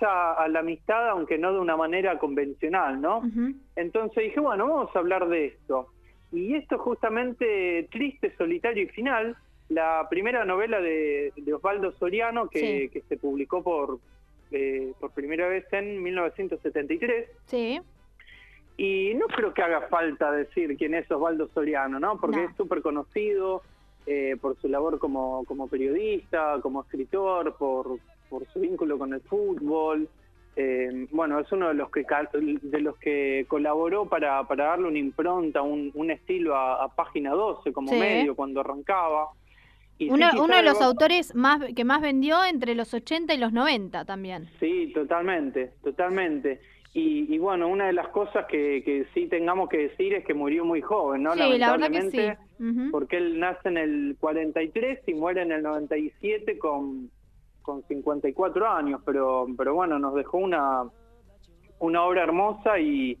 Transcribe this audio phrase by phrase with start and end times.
[0.00, 3.22] a la amistad, aunque no de una manera convencional, ¿no?
[3.76, 5.88] Entonces dije, bueno, vamos a hablar de esto.
[6.32, 9.36] Y esto justamente Triste, Solitario y Final,
[9.68, 13.98] la primera novela de, Osvaldo Soriano que, se publicó por,
[14.50, 17.28] eh, por primera vez en 1973.
[17.46, 17.80] Sí.
[18.76, 22.18] Y no creo que haga falta decir quién es Osvaldo Soriano, ¿no?
[22.20, 23.62] Porque es súper conocido
[24.06, 27.98] eh, por su labor como, como periodista, como escritor, por,
[28.28, 30.08] por su vínculo con el fútbol.
[30.56, 32.04] Eh, bueno, es uno de los que
[32.62, 37.72] de los que colaboró para, para darle una impronta, un, un estilo a, Página 12
[37.72, 39.28] como medio cuando arrancaba.
[40.00, 44.04] uno, uno de los autores más que más vendió entre los 80 y los 90
[44.04, 44.48] también.
[44.58, 46.60] Sí, totalmente, totalmente.
[46.94, 50.64] Y, bueno, una de las cosas que, que, sí tengamos que decir es que murió
[50.64, 51.34] muy joven, ¿no?
[51.34, 52.90] Sí, la verdad que sí.
[52.90, 57.08] Porque él nace en el 43 y muere en el 97 con,
[57.68, 60.84] con 54 años, pero, pero bueno, nos dejó una,
[61.80, 63.18] una obra hermosa y,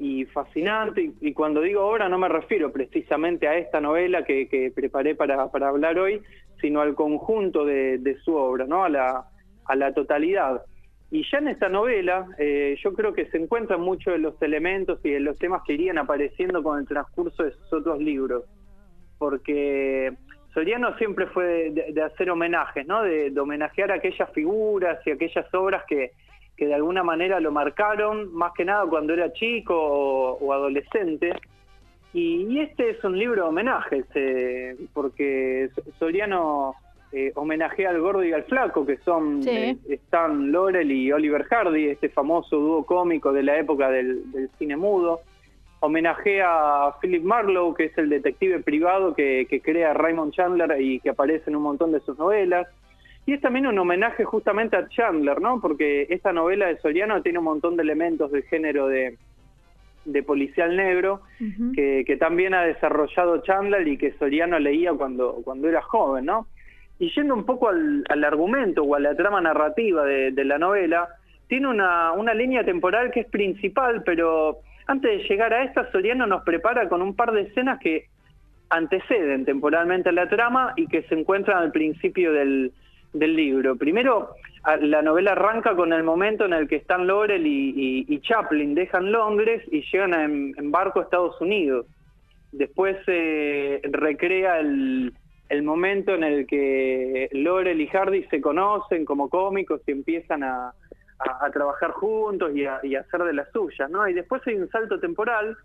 [0.00, 1.12] y fascinante.
[1.20, 5.48] Y, cuando digo obra no me refiero precisamente a esta novela que, que preparé para,
[5.48, 6.20] para hablar hoy,
[6.60, 8.82] sino al conjunto de, su obra, ¿no?
[8.82, 9.28] A la,
[9.64, 10.64] a la totalidad.
[11.12, 14.98] Y ya en esta novela eh, yo creo que se encuentran muchos de los elementos
[15.04, 18.42] y de los temas que irían apareciendo con el transcurso de sus otros libros,
[19.18, 20.12] porque
[20.54, 23.02] Soriano siempre fue de, hacer homenajes, ¿no?
[23.02, 26.12] De, homenajear a aquellas figuras y aquellas obras que,
[26.56, 31.34] que de alguna manera lo marcaron, más que nada cuando era chico o, adolescente.
[32.12, 36.76] Y, este es un libro de homenajes, eh, porque Soriano
[37.16, 41.90] eh, homenajea al gordo y al flaco, que son eh, Stan Laurel y Oliver Hardy,
[41.90, 44.24] este famoso dúo cómico de la época del,
[44.58, 45.20] cine mudo.
[45.84, 51.10] Homenajea a Philip Marlowe, que es el detective privado que, crea Raymond Chandler y que
[51.10, 52.66] aparece en un montón de sus novelas.
[53.26, 55.60] Y es también un homenaje justamente a Chandler, ¿no?
[55.60, 59.16] Porque esta novela de Soriano tiene un montón de elementos del género de,
[60.26, 61.22] policial negro
[61.74, 66.46] que, que, también ha desarrollado Chandler y que Soriano leía cuando, cuando era joven, ¿no?
[66.98, 71.08] Y yendo un poco al, argumento o a la trama narrativa de, la novela,
[71.48, 76.26] tiene una, una, línea temporal que es principal, pero antes de llegar a esta, Soriano
[76.26, 78.06] nos prepara con un par de escenas que
[78.70, 82.72] anteceden temporalmente a la trama y que se encuentran al principio del,
[83.12, 83.76] del libro.
[83.76, 84.30] Primero,
[84.80, 89.62] la novela arranca con el momento en el que Stan Laurel y, Chaplin dejan Londres
[89.70, 91.86] y llegan en, barco a Estados Unidos.
[92.52, 95.12] Después se recrea el,
[95.48, 100.72] el momento en el que Laurel y Hardy se conocen como cómicos y empiezan a,
[101.52, 104.06] trabajar juntos y a, hacer de las suyas, ¿no?
[104.08, 105.56] Y después hay un salto temporal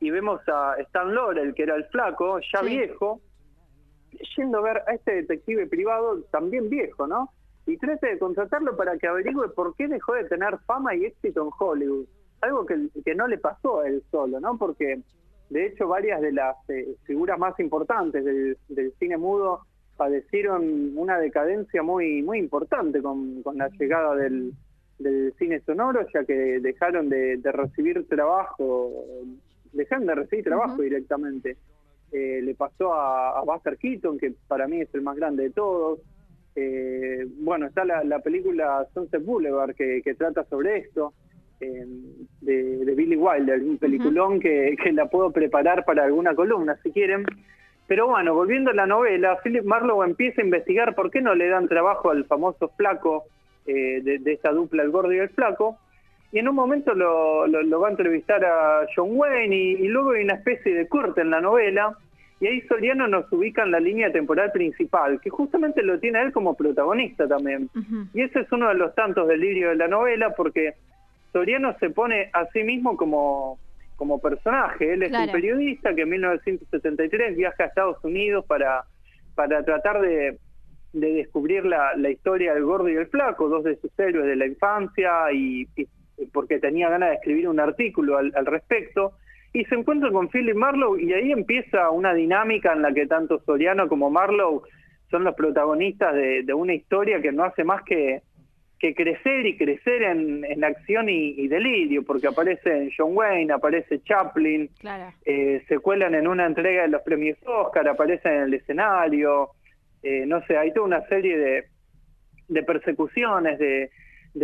[0.00, 3.20] y vemos a Stan Laurel, que era el flaco, ya viejo,
[4.36, 7.30] yendo a ver a este detective privado también viejo, ¿no?
[7.66, 11.42] Y trata de contratarlo para que averigüe por qué dejó de tener fama y éxito
[11.42, 12.06] en Hollywood.
[12.42, 14.58] Algo que, que no le pasó a él solo, ¿no?
[14.58, 15.02] Porque
[15.50, 19.60] de hecho, varias de las eh, figuras más importantes del, cine mudo
[19.96, 24.52] padecieron una decadencia muy muy importante con, la llegada del,
[25.38, 28.92] cine sonoro, ya que dejaron de, recibir trabajo,
[29.72, 31.56] dejaron de recibir trabajo directamente.
[32.12, 36.00] Eh, le pasó a, Buster Keaton, que para mí es el más grande de todos.
[36.56, 41.12] Eh, bueno, está la, película Sunset Boulevard que trata sobre esto.
[41.60, 41.86] Eh,
[42.40, 47.24] de, Billy Wilder, un peliculón que, la puedo preparar para alguna columna si quieren.
[47.86, 51.48] Pero bueno, volviendo a la novela, Philip Marlowe empieza a investigar por qué no le
[51.48, 53.24] dan trabajo al famoso flaco
[53.66, 55.78] eh, de, esta dupla, el gordo y el flaco.
[56.32, 57.48] Y en un momento lo,
[57.80, 61.40] va a entrevistar a John Wayne y, luego hay una especie de corte en la
[61.40, 61.96] novela.
[62.40, 66.32] Y ahí Soriano nos ubica en la línea temporal principal, que justamente lo tiene él
[66.32, 67.70] como protagonista también.
[68.12, 70.74] Y ese es uno de los tantos delirios de la novela, porque
[71.32, 73.58] Soriano se pone a sí mismo como,
[73.96, 74.92] como personaje.
[74.92, 78.84] Él es un periodista que en 1973 viaja a Estados Unidos para,
[79.34, 80.38] para tratar de,
[81.00, 85.32] descubrir la, historia del gordo y el flaco, dos de sus héroes de la infancia,
[85.32, 85.66] y,
[86.32, 89.12] porque tenía ganas de escribir un artículo al, respecto.
[89.52, 93.40] Y se encuentra con Philip Marlowe y ahí empieza una dinámica en la que tanto
[93.40, 94.62] Soriano como Marlowe
[95.10, 98.22] son los protagonistas de una historia que no hace más que
[98.84, 104.68] que crecer y crecer en, acción y, delirio, porque aparece John Wayne, aparece Chaplin,
[105.24, 109.52] eh, se cuelan en una entrega de los premios Oscar, aparecen en el escenario,
[110.04, 111.64] eh, no sé, hay toda una serie de,
[112.48, 113.90] de persecuciones, de,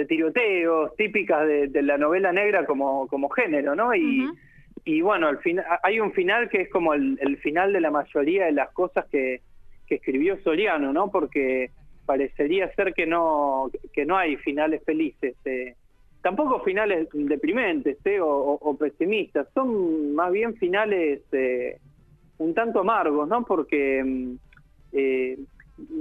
[0.06, 3.94] tiroteos típicas de, la novela negra como, como género, ¿no?
[3.94, 4.28] Y,
[4.84, 8.46] y bueno, al final hay un final que es como el, final de la mayoría
[8.46, 9.40] de las cosas que,
[9.86, 11.10] que escribió Soriano, ¿no?
[11.10, 11.70] Porque
[12.06, 15.36] parecería ser que no, que no hay finales felices.
[15.44, 15.74] Eh,
[16.22, 21.78] tampoco finales deprimentes eh, o, pesimistas, son más bien finales eh,
[22.38, 23.44] un tanto amargos, ¿no?
[23.44, 24.34] Porque mm,
[24.92, 25.38] eh,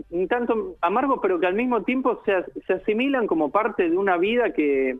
[0.09, 2.33] un tanto amargos, pero que al mismo tiempo se,
[2.65, 4.97] se asimilan como parte de una vida que,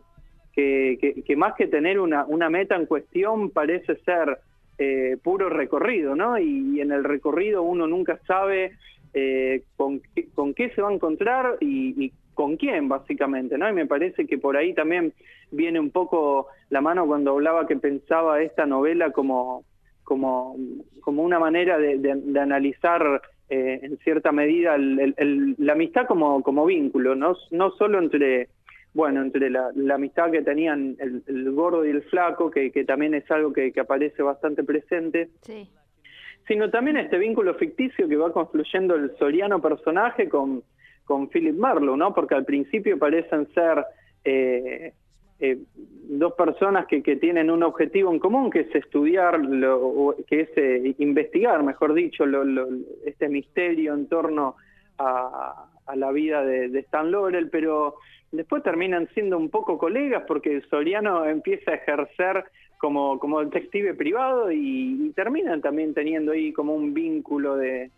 [0.54, 4.38] que, más que tener una, una meta en cuestión parece ser
[4.78, 6.38] eh, puro recorrido, ¿no?
[6.38, 8.72] Y, en el recorrido uno nunca sabe
[9.14, 10.00] eh, con,
[10.34, 13.68] con qué se va a encontrar y, y con quién, básicamente, ¿no?
[13.68, 15.12] Y me parece que por ahí también
[15.50, 19.64] viene un poco la mano cuando hablaba que pensaba esta novela como,
[20.04, 20.56] como,
[21.02, 27.36] como una manera de, analizar eh, en cierta medida la amistad como, como vínculo, ¿no?
[27.50, 28.48] no solo entre,
[28.94, 33.30] bueno, entre la, amistad que tenían el, gordo y el flaco, que, que también es
[33.30, 35.28] algo que, que aparece bastante presente,
[36.48, 40.62] sino también este vínculo ficticio que va construyendo el soriano personaje con
[41.10, 42.14] con Philip Marlowe, ¿no?
[42.14, 43.84] Porque al principio parecen ser
[44.22, 44.92] eh,
[45.40, 45.58] eh,
[46.18, 50.48] dos personas que, que, tienen un objetivo en común, que es estudiar, lo, que es
[50.56, 52.66] eh, investigar, mejor dicho, lo,
[53.04, 54.56] este misterio en torno
[54.98, 57.96] a, la vida de, Stan Laurel, pero
[58.30, 62.44] después terminan siendo un poco colegas porque Soriano empieza a ejercer
[62.78, 67.90] como, como detective privado y terminan también teniendo ahí como un vínculo de,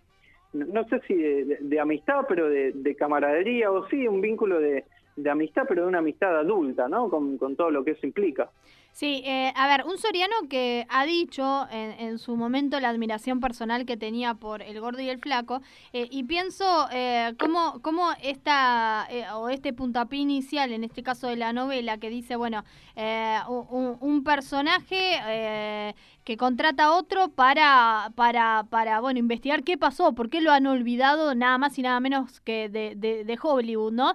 [0.53, 4.85] no sé si de, amistad, pero de, camaradería, o sí, un vínculo de,
[5.31, 7.09] amistad, pero de una amistad adulta, ¿no?
[7.09, 8.51] Con, con todo lo que eso implica.
[8.93, 13.87] Sí, eh, a ver, un soriano que ha dicho en, su momento la admiración personal
[13.87, 15.63] que tenía por el gordo y el flaco,
[15.95, 21.27] eh, y pienso eh, cómo, cómo esta, eh, o este puntapié inicial, en este caso
[21.27, 22.65] de la novela, que dice, bueno,
[23.49, 25.95] un, un, personaje
[26.25, 30.67] que contrata a otro para, para, para, bueno, investigar qué pasó, por qué lo han
[30.67, 34.15] olvidado nada más y nada menos que de, de, Hollywood, ¿no?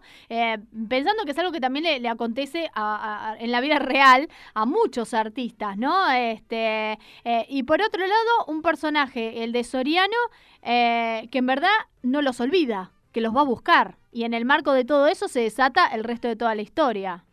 [0.87, 4.65] Pensando que es algo que también le, le acontece a, en la vida real a
[4.65, 6.11] muchos artistas, ¿no?
[6.11, 10.17] Este, eh, y por otro lado, un personaje, el de Soriano,
[10.63, 11.69] eh, que en verdad
[12.03, 13.95] no los olvida, que los va a buscar.
[14.11, 17.23] Y en el marco de todo eso se desata el resto de toda la historia.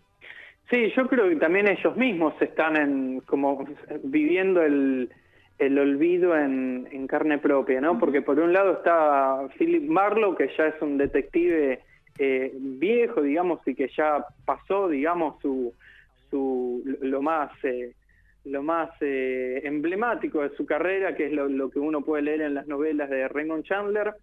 [0.71, 3.65] Sí, yo creo que también ellos mismos están en, como
[4.03, 5.11] viviendo el,
[5.59, 7.99] el olvido en, en, carne propia, ¿no?
[7.99, 11.81] Porque por un lado está Philip Marlowe, que ya es un detective
[12.19, 15.75] eh, viejo, digamos, y que ya pasó, digamos, su,
[17.01, 17.93] lo más eh,
[18.45, 22.55] lo más eh, emblemático de su carrera, que es lo, que uno puede leer en
[22.55, 24.15] las novelas de Raymond Chandler.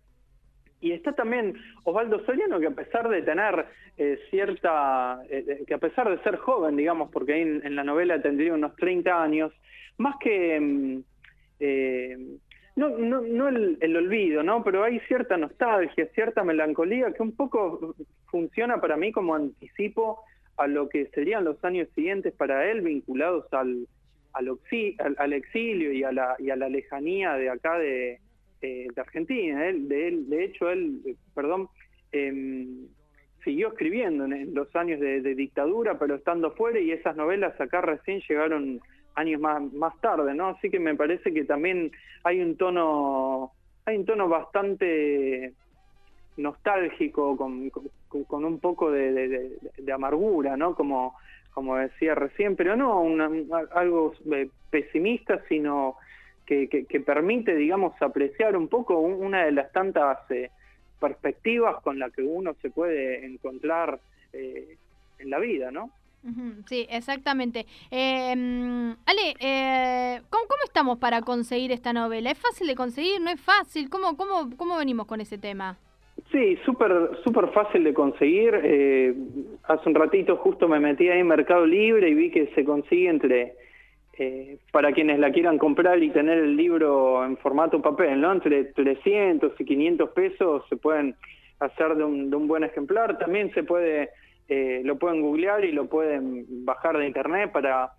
[0.80, 3.66] Y está también Osvaldo Soriano, que a pesar de tener
[4.30, 5.22] cierta,
[5.68, 9.22] que a pesar de ser joven, digamos, porque ahí en, la novela tendría unos 30
[9.22, 9.52] años,
[9.98, 11.04] más que, mm,
[12.76, 14.64] no, no, no el, el, olvido, ¿no?
[14.64, 17.96] Pero hay cierta nostalgia, cierta melancolía que un poco
[18.30, 20.20] funciona para mí como anticipo
[20.58, 23.88] a lo que serían los años siguientes para él vinculados al,
[24.34, 28.20] al, exilio y a, la, y a la lejanía de acá de,
[28.62, 29.68] de Argentina.
[29.68, 31.68] Él, de, él, de hecho, él, eh, perdón,
[32.12, 32.88] em,
[33.44, 38.22] siguió escribiendo en, los años de, dictadura, pero estando fuera y esas novelas acá recién
[38.28, 38.80] llegaron
[39.16, 40.50] años más, más tarde, ¿no?
[40.50, 41.92] Así que me parece que también
[42.24, 43.52] hay un tono,
[43.86, 45.54] hay un tono bastante
[46.38, 49.58] nostálgico, con, con, un poco de,
[49.94, 50.76] amargura, ¿no?
[50.76, 51.16] Como,
[51.54, 53.04] como decía recién, pero no
[53.76, 55.98] algo eh, pesimista, sino
[56.46, 60.50] que, que, permite, digamos, apreciar un poco una de las tantas eh,
[61.00, 64.00] perspectivas con las que uno se puede encontrar
[64.34, 64.76] eh,
[65.20, 65.92] en la vida, ¿no?
[66.68, 67.66] Sí, exactamente.
[67.90, 72.30] Em, Ale, ¿cómo, ¿cómo, estamos para conseguir esta novela?
[72.32, 73.20] ¿Es fácil de conseguir?
[73.22, 73.90] ¿No es fácil?
[73.90, 75.78] ¿Cómo, cómo, cómo venimos con ese tema?
[76.32, 78.58] Sí, súper super fácil de conseguir.
[78.64, 79.14] Eh,
[79.64, 83.10] hace un ratito justo me metí ahí en Mercado Libre y vi que se consigue
[83.10, 83.56] entre,
[84.18, 88.32] eh, para quienes la quieran comprar y tener el libro en formato papel, ¿no?
[88.32, 91.16] Entre 300 y 500 pesos se pueden
[91.60, 93.18] hacer de un, de un buen ejemplar.
[93.18, 94.12] También se puede,
[94.54, 97.94] eh, lo pueden googlear y lo pueden bajar de internet para,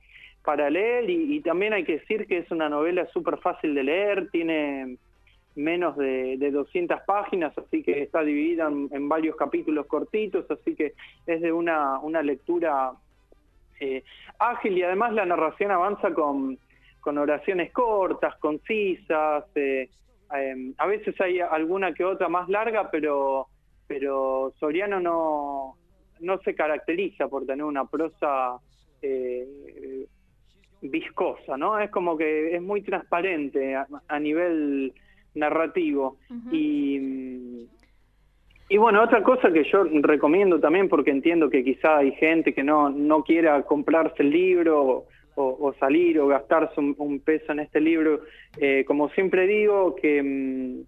[0.45, 1.09] para leer.
[1.09, 4.99] Y, también hay que decir que es una novela súper fácil de leer, tiene
[5.55, 10.93] menos de, de 200 páginas, así que está dividida en, varios capítulos cortitos, así que
[11.27, 12.93] es de una, una lectura
[13.81, 14.05] eh,
[14.39, 16.59] ágil y además la narración avanza con,
[17.01, 19.89] con oraciones cortas, concisas, eh,
[20.35, 23.47] em, a veces hay alguna que otra más larga, pero,
[23.87, 25.77] pero Soriano no,
[26.23, 28.59] no se caracteriza por tener una prosa
[29.03, 30.07] eh,
[30.81, 31.79] viscosa, ¿no?
[31.79, 34.93] Es como que es muy transparente a nivel
[35.35, 36.17] narrativo.
[36.51, 37.69] y,
[38.69, 42.63] Y bueno, otra cosa que yo recomiendo también, porque entiendo que quizá hay gente que
[42.63, 48.21] no, no quiera comprarse el libro o, salir o gastarse un, peso en este libro,
[48.59, 50.83] eh, como siempre digo, que, mm,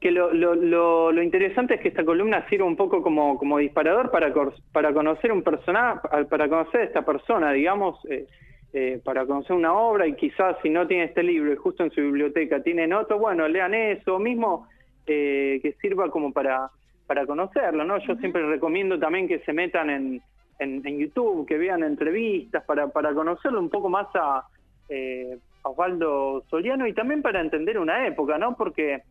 [0.00, 4.10] que lo, lo, lo, interesante es que esta columna sirva un poco como, como disparador
[4.10, 4.32] para,
[4.72, 7.98] para conocer un personaje, para conocer a esta persona, digamos.
[8.08, 8.26] Eh,
[8.72, 11.90] eh, para conocer una obra y quizás si no tiene este libro y justo en
[11.90, 14.68] su biblioteca tienen otro, bueno, lean eso, mismo
[15.08, 16.70] eh, que sirva como para,
[17.08, 17.98] para conocerlo, ¿no?
[17.98, 20.22] Yo siempre recomiendo también que se metan en,
[20.60, 24.44] en, YouTube, que vean entrevistas para, para conocerlo un poco más a,
[24.88, 28.56] eh, Osvaldo Soliano y también para entender una época, ¿no?
[28.56, 29.02] Porque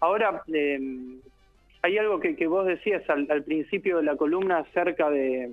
[0.00, 0.42] ahora
[1.82, 5.52] hay algo que, que vos decías al, al, principio de la columna acerca de,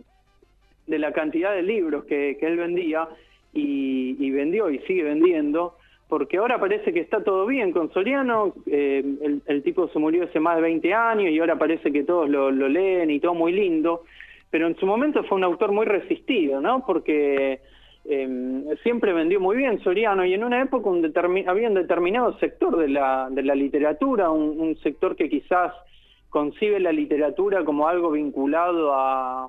[0.88, 3.08] la cantidad de libros que, que él vendía
[3.56, 5.75] y, vendió y sigue vendiendo,
[6.10, 9.04] porque ahora parece que está todo bien con Soriano, eh,
[9.46, 12.52] el, tipo se murió hace más de 20 años y ahora parece que todos lo,
[12.52, 14.04] leen y todo muy lindo,
[14.50, 16.86] pero en su momento fue un autor muy resistido, ¿no?
[16.86, 17.62] Porque
[18.08, 21.12] eh, siempre vendió muy bien Soriano y en una época un
[21.48, 25.74] había un determinado sector de la, de la literatura, un, un sector que quizás
[26.30, 29.46] concibe la literatura como algo vinculado a,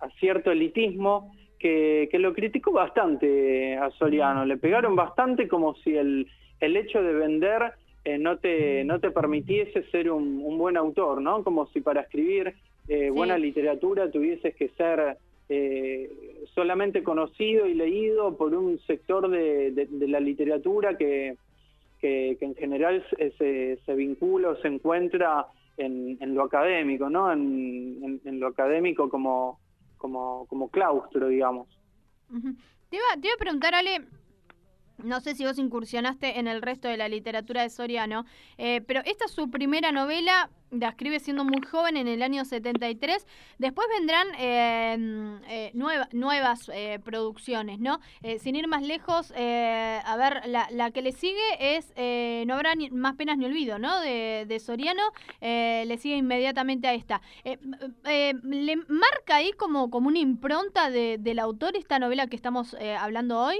[0.00, 6.28] a cierto elitismo, que, lo criticó bastante a Soriano, le pegaron bastante como si el,
[6.60, 7.72] el hecho de vender
[8.04, 11.42] eh, no, te, no te permitiese ser un, buen autor, ¿no?
[11.42, 12.54] Como si para escribir
[12.88, 15.16] eh, buena literatura tuvieses que ser
[15.48, 21.36] eh, solamente conocido y leído por un sector de, la literatura que,
[22.00, 23.04] que, en general
[23.38, 27.32] se, vincula o se encuentra en, lo académico, ¿no?
[27.32, 29.58] En, lo académico como
[29.98, 31.68] como, claustro, digamos.
[32.30, 34.02] te, iba, te iba a preguntar, Ale,
[35.02, 38.24] no sé si vos incursionaste en el resto de la literatura de Soriano,
[38.58, 42.44] eh, pero esta es su primera novela, la escribe siendo muy joven en el año
[42.44, 43.24] 73.
[43.58, 45.70] Después vendrán eh, eh,
[46.12, 46.70] nuevas
[47.04, 48.00] producciones, ¿no?
[48.40, 51.92] sin ir más lejos, a ver, la, que le sigue es
[52.46, 54.00] No habrá más penas ni olvido, ¿no?
[54.00, 55.02] De, Soriano,
[55.40, 57.22] le sigue inmediatamente a esta.
[57.44, 63.58] ¿Le marca ahí como, como una impronta del autor esta novela que estamos hablando hoy?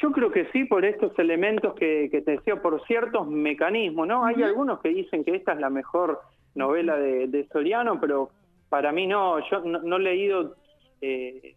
[0.00, 4.24] Yo creo que sí, por estos elementos que, te decía, por ciertos mecanismos, ¿no?
[4.24, 6.20] Hay algunos que dicen que esta es la mejor
[6.54, 8.30] novela de, Soriano, pero
[8.68, 10.54] para mí no, yo no, he leído,
[11.00, 11.56] eh,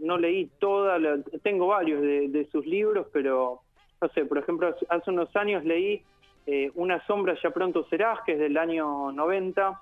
[0.00, 0.98] no leí toda,
[1.42, 3.60] tengo varios de, sus libros, pero
[4.00, 6.02] no sé, por ejemplo, hace unos años leí
[6.46, 9.80] eh, Una sombra ya pronto serás, que es del año 90,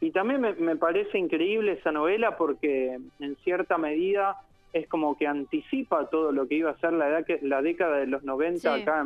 [0.00, 4.36] y también me, me parece increíble esa novela porque en cierta medida
[4.72, 8.22] es como que anticipa todo lo que iba a ser la, la década de los
[8.22, 9.04] 90 acá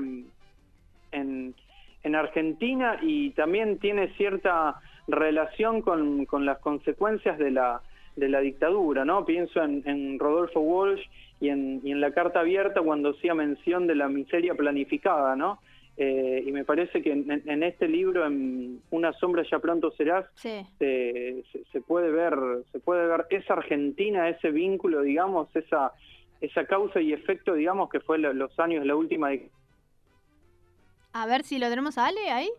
[1.13, 1.55] en,
[2.03, 7.81] en, Argentina y también tiene cierta relación con, con las consecuencias de la,
[8.17, 9.25] de la dictadura, ¿no?
[9.25, 11.03] Pienso en, en Rodolfo Walsh
[11.41, 15.61] y en, y en la carta abierta cuando hacía mención de la miseria planificada, ¿no?
[15.97, 20.65] Eh, y me parece que en, este libro, en Una sombra ya pronto serás, se,
[21.87, 22.35] puede ver,
[22.73, 25.93] se puede ver esa Argentina, ese vínculo, digamos, esa,
[26.41, 29.31] esa causa y efecto, digamos, que fue los años de la última.
[31.13, 32.51] A ver si lo tenemos a Ale ahí.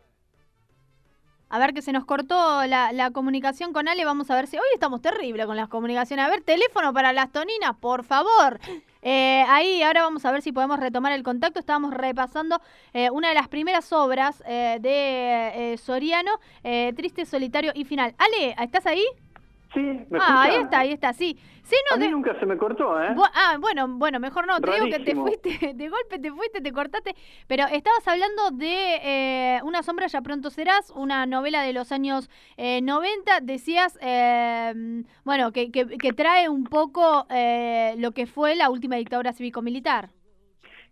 [1.49, 4.03] A ver que se nos cortó la, la, comunicación con Ale.
[4.03, 4.57] Vamos a ver si.
[4.57, 6.25] Hoy estamos terribles con las comunicaciones.
[6.25, 8.59] A ver, teléfono para las toninas, por favor.
[9.07, 11.59] Eh, ahí ahora vamos a ver si podemos retomar el contacto.
[11.59, 12.59] Estábamos repasando
[12.91, 16.31] eh, una de las primeras obras eh, de Soriano,
[16.95, 18.15] Triste, Solitario y Final.
[18.17, 19.05] Ale, ¿estás ahí?
[19.75, 21.37] Sí, ¿me Ah, ahí está, ahí está, sí.
[21.65, 23.15] Sí no, a mí nunca se me cortó, ¿eh?
[23.33, 24.59] ah, bueno, bueno, mejor no.
[24.59, 27.15] Te digo que te fuiste, de golpe te fuiste, te cortaste.
[27.47, 32.29] Pero estabas hablando de eh, Una sombra ya pronto serás, una novela de los años
[32.57, 33.41] eh, 90.
[33.41, 39.33] Decías, eh, bueno, que, que, trae un poco eh, lo que fue la última dictadura
[39.33, 40.09] cívico-militar.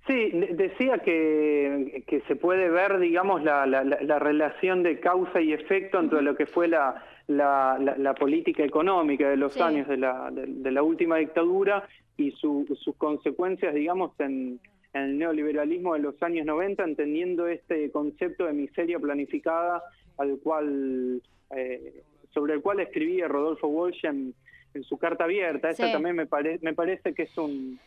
[0.08, 5.54] Sí, decía que, que se puede ver, digamos, la, la, la relación de causa y
[5.54, 10.30] efecto entre lo que fue la la, la, política económica de los años de la,
[10.32, 11.88] de, la última dictadura
[12.18, 14.60] y sus consecuencias, digamos, en,
[14.94, 19.82] el neoliberalismo de los años 90, entendiendo este concepto de miseria planificada
[20.18, 21.20] al cual
[21.56, 24.36] eh, sobre el cual escribía Rodolfo Walsh en,
[24.84, 25.70] su carta abierta.
[25.70, 26.28] Esa también me,
[26.62, 27.80] me parece que es un,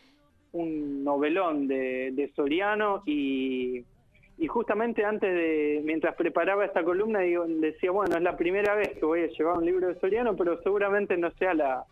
[0.53, 3.83] un novelón de, de Soriano y
[4.37, 8.89] y justamente antes de, mientras preparaba esta columna, digo, decía, bueno, es la primera vez
[8.89, 11.85] que voy a llevar un libro de Soriano, pero seguramente no sea la,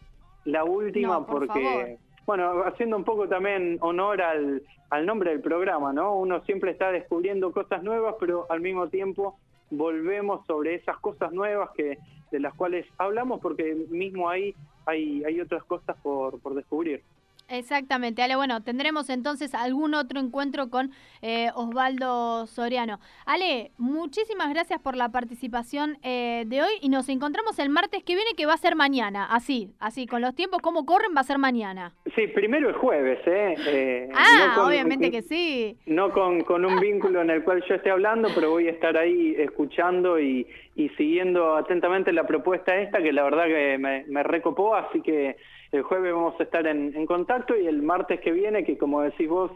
[0.45, 1.97] la última porque,
[2.27, 4.61] bueno, haciendo un poco también honor al,
[4.91, 6.15] al nombre del programa, ¿no?
[6.15, 9.39] Uno siempre está descubriendo cosas nuevas, pero al mismo tiempo
[9.71, 11.97] volvemos sobre esas cosas nuevas que
[12.31, 14.53] de las cuales hablamos, porque mismo ahí
[14.85, 17.01] hay, hay otras cosas por, por descubrir.
[17.47, 18.35] Exactamente, Ale.
[18.35, 22.99] Bueno, tendremos entonces algún otro encuentro con eh, Osvaldo Soriano.
[23.25, 28.15] Ale, muchísimas gracias por la participación eh, de hoy y nos encontramos el martes que
[28.15, 29.25] viene, que va a ser mañana.
[29.25, 31.93] Así, así, con los tiempos como corren, va a ser mañana.
[32.15, 33.55] Sí, primero el jueves, ¿eh?
[33.67, 35.77] eh ah, obviamente que sí.
[35.85, 38.97] No con, con un vínculo en el cual yo esté hablando, pero voy a estar
[38.97, 44.23] ahí escuchando y, y siguiendo atentamente la propuesta esta, que la verdad que me, me
[44.23, 45.37] recopó, así que
[45.75, 49.27] el jueves vamos a estar en, contacto y el martes que viene, que como decís
[49.27, 49.51] vos,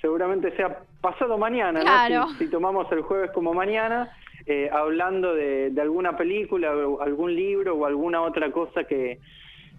[0.00, 2.28] seguramente sea pasado mañana, ¿no?
[2.34, 4.10] Si, tomamos el jueves como mañana,
[4.46, 9.18] eh, hablando de, alguna película, o algún libro o alguna otra cosa que,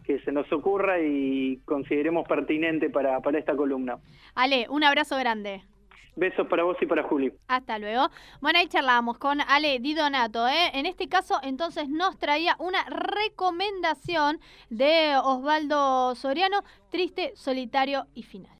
[0.03, 3.97] que se nos ocurra y consideremos pertinente para, para esta columna.
[4.35, 5.61] Ale, un abrazo grande.
[6.15, 7.31] Besos para vos y para Juli.
[7.47, 8.09] Hasta luego.
[8.41, 10.47] Bueno, ahí charlamos con Ale Di Donato.
[10.47, 10.71] ¿eh?
[10.73, 14.39] En este caso, entonces, nos traía una recomendación
[14.69, 18.51] de Osvaldo Soriano, Triste, Solitario y Final.